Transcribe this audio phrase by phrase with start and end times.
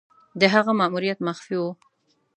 [0.39, 1.71] د هغه ماموریت مخفي وو.